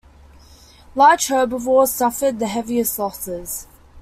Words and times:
Large 0.95 1.27
herbivores 1.27 1.91
suffered 1.91 2.39
the 2.39 2.47
heaviest 2.47 2.97
losses. 2.97 3.67